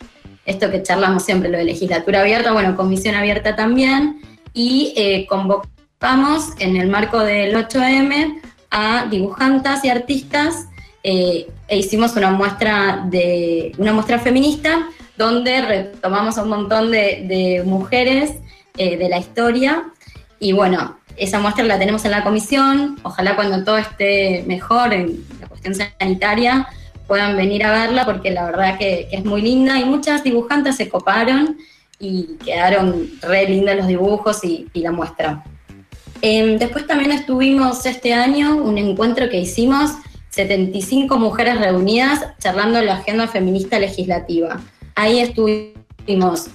esto 0.46 0.72
que 0.72 0.82
charlamos 0.82 1.24
siempre, 1.24 1.50
lo 1.50 1.58
de 1.58 1.66
legislatura 1.66 2.22
abierta, 2.22 2.54
bueno, 2.54 2.78
comisión 2.78 3.16
abierta 3.16 3.56
también, 3.56 4.22
y 4.54 4.94
eh, 4.96 5.26
convocamos 5.28 6.52
en 6.60 6.78
el 6.78 6.88
marco 6.88 7.20
del 7.20 7.56
8M 7.56 8.40
a 8.72 9.06
dibujantas 9.10 9.84
y 9.84 9.90
artistas 9.90 10.68
eh, 11.04 11.48
e 11.68 11.78
hicimos 11.78 12.16
una 12.16 12.32
muestra, 12.32 13.06
de, 13.10 13.74
una 13.78 13.92
muestra 13.92 14.20
feminista 14.20 14.88
donde 15.18 15.62
retomamos 15.62 16.38
a 16.38 16.44
un 16.44 16.50
montón 16.50 16.92
de, 16.92 17.26
de 17.28 17.64
mujeres 17.66 18.36
de 18.76 19.10
la 19.10 19.18
historia 19.18 19.86
y 20.40 20.52
bueno, 20.52 20.98
esa 21.18 21.40
muestra 21.40 21.64
la 21.64 21.80
tenemos 21.80 22.06
en 22.06 22.12
la 22.12 22.24
comisión, 22.24 23.00
ojalá 23.04 23.36
cuando 23.36 23.64
todo 23.64 23.78
esté 23.78 24.44
mejor 24.48 24.94
en 24.94 25.26
la 25.42 25.48
cuestión 25.48 25.76
sanitaria 25.76 26.68
puedan 27.08 27.38
venir 27.38 27.66
a 27.66 27.72
verla 27.72 28.06
porque 28.06 28.32
la 28.32 28.46
verdad 28.46 28.78
que, 28.78 29.08
es 29.12 29.26
muy 29.26 29.42
linda 29.42 29.80
y 29.80 29.86
muchas 29.86 30.24
dibujantes 30.24 30.76
se 30.76 30.90
coparon 30.90 31.58
y 32.00 32.36
quedaron 32.46 33.10
re 33.22 33.48
lindos 33.50 33.76
los 33.76 33.88
dibujos 33.88 34.44
y, 34.44 34.68
la 34.74 34.92
muestra. 34.92 35.44
Em, 36.22 36.58
después 36.58 36.86
también 36.86 37.12
estuvimos 37.12 37.86
este 37.86 38.14
año 38.14 38.58
un 38.58 38.78
encuentro 38.78 39.30
que 39.30 39.40
hicimos 39.40 39.92
75 40.30 41.18
mujeres 41.18 41.60
reunidas 41.60 42.26
charlando 42.40 42.82
la 42.82 42.96
agenda 42.96 43.28
feminista 43.28 43.80
legislativa. 43.80 44.60
Ahí 44.96 45.20
estuvimos 45.20 45.87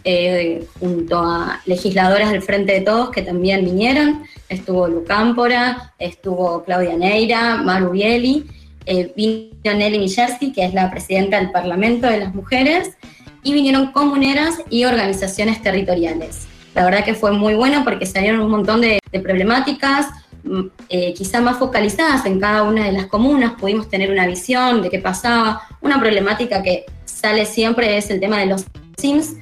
eh, 0.05 0.67
junto 0.81 1.19
a 1.19 1.61
legisladoras 1.67 2.31
del 2.31 2.43
Frente 2.43 2.73
de 2.73 2.81
Todos 2.81 3.11
que 3.11 3.23
también 3.23 3.65
vinieron, 3.65 4.25
estuvo 4.49 4.89
Lucámpora, 4.89 5.95
estuvo 5.99 6.65
Claudia 6.65 6.97
Neira, 6.97 7.57
Maru 7.59 7.91
Bieli, 7.91 8.47
eh, 8.87 9.13
vino 9.17 9.51
Nelly 9.63 9.99
Millerski, 9.99 10.53
que 10.53 10.65
es 10.65 10.75
la 10.75 10.91
presidenta 10.91 11.39
del 11.39 11.51
Parlamento 11.51 12.07
de 12.07 12.19
las 12.19 12.35
Mujeres, 12.35 12.97
y 13.45 13.53
vinieron 13.53 13.93
comuneras 13.93 14.63
y 14.71 14.85
organizaciones 14.85 15.63
territoriales. 15.63 16.47
La 16.75 16.85
verdad 16.85 17.05
que 17.05 17.15
fue 17.15 17.33
muy 17.33 17.55
bueno 17.55 17.85
porque 17.85 18.07
salieron 18.07 18.41
un 18.41 18.51
montón 18.51 18.81
de 18.81 19.01
problemáticas, 19.23 20.09
Mm, 20.45 20.63
eh, 20.89 21.15
quizá 21.15 21.41
más 21.41 21.59
focalizadas 21.59 22.27
en 22.27 22.41
cada 22.41 22.65
una 22.65 22.85
de 22.85 22.93
las 22.93 23.07
comunas, 23.07 23.53
pudimos 23.53 23.89
tener 23.89 24.11
una 24.11 24.27
visión 24.27 24.83
de 24.83 24.91
qué 24.91 24.99
pasaba. 24.99 25.63
Una 25.81 26.01
problemática 26.01 26.63
que 26.63 26.85
sale 27.05 27.47
siempre 27.47 27.97
es 27.97 28.11
el 28.11 28.19
tema 28.19 28.39
de 28.39 28.47
los 28.47 28.65
SIMS, 28.97 29.35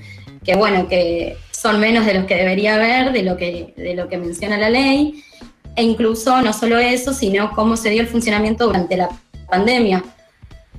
que 0.44 0.56
bueno, 0.56 0.88
que 0.88 1.36
son 1.50 1.80
menos 1.80 2.06
de 2.06 2.14
los 2.14 2.24
que 2.24 2.36
debería 2.36 2.76
haber, 2.76 3.12
de 3.12 3.22
lo 3.22 3.36
que, 3.36 3.74
de 3.76 3.94
lo 3.94 4.08
que 4.08 4.16
menciona 4.16 4.56
la 4.56 4.70
ley, 4.70 5.22
e 5.76 5.82
incluso 5.82 6.40
no 6.42 6.52
solo 6.52 6.78
eso, 6.78 7.12
sino 7.12 7.52
cómo 7.52 7.76
se 7.76 7.90
dio 7.90 8.02
el 8.02 8.08
funcionamiento 8.08 8.66
durante 8.66 8.96
la 8.96 9.08
pandemia. 9.48 10.02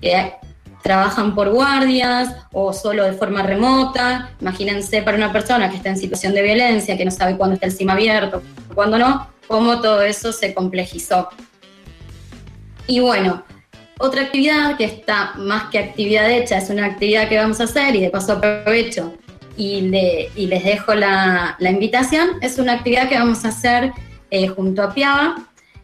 Que 0.01 0.33
trabajan 0.81 1.35
por 1.35 1.49
guardias 1.49 2.35
o 2.51 2.73
solo 2.73 3.03
de 3.05 3.13
forma 3.13 3.43
remota. 3.43 4.31
Imagínense 4.41 5.01
para 5.01 5.17
una 5.17 5.31
persona 5.31 5.69
que 5.69 5.77
está 5.77 5.89
en 5.89 5.97
situación 5.97 6.33
de 6.33 6.41
violencia, 6.41 6.97
que 6.97 7.05
no 7.05 7.11
sabe 7.11 7.37
cuándo 7.37 7.55
está 7.55 7.67
el 7.67 7.71
SIM 7.71 7.89
abierto, 7.89 8.41
cuándo 8.73 8.97
no, 8.97 9.27
cómo 9.47 9.81
todo 9.81 10.01
eso 10.01 10.31
se 10.31 10.53
complejizó. 10.53 11.29
Y 12.87 12.99
bueno, 12.99 13.43
otra 14.01 14.23
actividad 14.23 14.77
que 14.77 14.85
está 14.85 15.33
más 15.35 15.69
que 15.69 15.79
actividad 15.79 16.29
hecha, 16.29 16.57
es 16.57 16.69
una 16.69 16.85
actividad 16.85 17.29
que 17.29 17.37
vamos 17.37 17.59
a 17.61 17.65
hacer 17.65 17.95
y 17.95 18.01
de 18.01 18.09
paso 18.09 18.33
aprovecho 18.33 19.13
y, 19.57 19.81
les 19.81 20.63
dejo 20.63 20.95
la, 20.95 21.57
invitación, 21.59 22.29
es 22.41 22.57
una 22.57 22.73
actividad 22.73 23.09
que 23.09 23.17
vamos 23.17 23.45
a 23.45 23.49
hacer 23.49 23.91
eh, 24.29 24.47
junto 24.47 24.81
a 24.81 24.93
Piaba, 24.93 25.35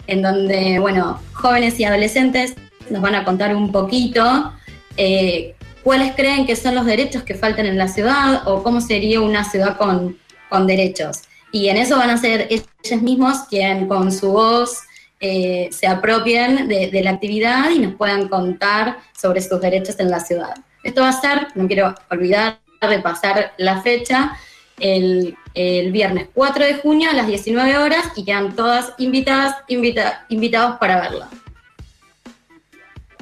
en 0.07 0.21
donde, 0.21 0.79
bueno, 0.79 1.19
jóvenes 1.33 1.79
y 1.79 1.85
adolescentes 1.85 2.55
nos 2.89 3.01
van 3.01 3.15
a 3.15 3.23
contar 3.23 3.55
un 3.55 3.71
poquito 3.71 4.53
eh, 4.95 5.55
cuáles 5.83 6.15
creen 6.15 6.45
que 6.45 6.55
son 6.55 6.75
los 6.75 6.85
derechos 6.85 7.23
que 7.23 7.35
faltan 7.35 7.65
en 7.65 7.77
la 7.77 7.87
ciudad 7.87 8.47
o 8.47 8.63
cómo 8.63 8.81
sería 8.81 9.21
una 9.21 9.43
ciudad 9.43 9.77
con, 9.77 10.17
con 10.49 10.65
derechos. 10.65 11.21
Y 11.51 11.67
en 11.67 11.77
eso 11.77 11.97
van 11.97 12.09
a 12.09 12.17
ser 12.17 12.47
ellos 12.49 13.01
mismos 13.01 13.39
quien 13.49 13.87
con 13.87 14.11
su 14.11 14.31
voz 14.31 14.86
eh, 15.19 15.69
se 15.71 15.87
apropien 15.87 16.67
de, 16.67 17.01
la 17.03 17.11
actividad 17.11 17.71
y 17.71 17.79
nos 17.79 17.95
puedan 17.95 18.27
contar 18.27 18.97
sobre 19.19 19.41
sus 19.41 19.59
derechos 19.59 19.99
en 19.99 20.11
la 20.11 20.19
ciudad. 20.19 20.53
Esto 20.83 21.01
va 21.01 21.09
a 21.09 21.21
ser, 21.21 21.47
no 21.55 21.67
quiero 21.67 21.95
olvidar 22.11 22.59
de 22.81 22.99
pasar 22.99 23.53
la 23.57 23.81
fecha, 23.81 24.37
el, 24.79 25.35
viernes 25.55 26.27
4 26.35 26.65
de 26.65 26.75
junio 26.75 27.09
a 27.09 27.13
las 27.13 27.25
19 27.25 27.79
horas 27.79 28.11
y 28.15 28.23
quedan 28.23 28.55
todas 28.55 28.93
invitadas, 28.99 29.55
invitados 29.67 30.77
para 30.77 31.01
verla. 31.01 31.29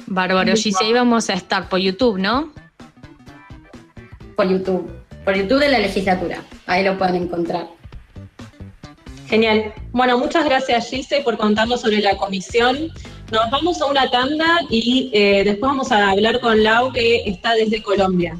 Bárbaro, 0.06 0.54
Giselle, 0.54 0.92
vamos 0.92 1.30
a 1.30 1.32
estar 1.32 1.68
por 1.70 1.80
YouTube, 1.80 2.18
¿no? 2.18 2.52
Por 4.36 4.50
YouTube, 4.50 4.90
por 5.24 5.34
YouTube 5.34 5.60
de 5.60 5.70
la 5.70 5.78
legislatura, 5.78 6.42
ahí 6.66 6.84
lo 6.84 6.98
pueden 6.98 7.16
encontrar. 7.16 7.75
Genial. 9.28 9.72
Bueno, 9.92 10.18
muchas 10.18 10.44
gracias 10.44 10.88
Gise 10.88 11.20
por 11.22 11.36
contarnos 11.36 11.80
sobre 11.80 12.00
la 12.00 12.16
comisión. 12.16 12.90
Nos 13.32 13.50
vamos 13.50 13.80
a 13.82 13.86
una 13.86 14.08
tanda 14.08 14.60
y 14.70 15.10
eh, 15.12 15.42
después 15.44 15.70
vamos 15.70 15.90
a 15.90 16.10
hablar 16.10 16.40
con 16.40 16.62
Lau 16.62 16.92
que 16.92 17.28
está 17.28 17.54
desde 17.54 17.82
Colombia. 17.82 18.38